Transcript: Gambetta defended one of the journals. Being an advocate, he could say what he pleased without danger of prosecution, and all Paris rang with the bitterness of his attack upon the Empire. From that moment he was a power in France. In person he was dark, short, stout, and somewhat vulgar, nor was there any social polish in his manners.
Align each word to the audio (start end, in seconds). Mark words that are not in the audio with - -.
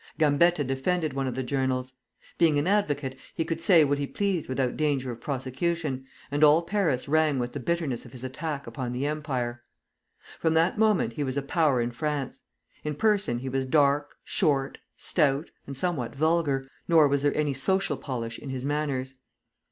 Gambetta 0.17 0.63
defended 0.63 1.13
one 1.13 1.27
of 1.27 1.35
the 1.35 1.43
journals. 1.43 1.93
Being 2.39 2.57
an 2.57 2.65
advocate, 2.65 3.15
he 3.35 3.45
could 3.45 3.61
say 3.61 3.83
what 3.83 3.99
he 3.99 4.07
pleased 4.07 4.49
without 4.49 4.75
danger 4.75 5.11
of 5.11 5.21
prosecution, 5.21 6.07
and 6.31 6.43
all 6.43 6.63
Paris 6.63 7.07
rang 7.07 7.37
with 7.37 7.53
the 7.53 7.59
bitterness 7.59 8.03
of 8.03 8.11
his 8.11 8.23
attack 8.23 8.65
upon 8.65 8.93
the 8.93 9.05
Empire. 9.05 9.61
From 10.39 10.55
that 10.55 10.79
moment 10.79 11.13
he 11.13 11.23
was 11.23 11.37
a 11.37 11.43
power 11.43 11.81
in 11.81 11.91
France. 11.91 12.41
In 12.83 12.95
person 12.95 13.37
he 13.37 13.47
was 13.49 13.67
dark, 13.67 14.15
short, 14.23 14.79
stout, 14.97 15.51
and 15.67 15.77
somewhat 15.77 16.15
vulgar, 16.15 16.67
nor 16.87 17.07
was 17.07 17.21
there 17.21 17.37
any 17.37 17.53
social 17.53 17.95
polish 17.95 18.39
in 18.39 18.49
his 18.49 18.65
manners. 18.65 19.13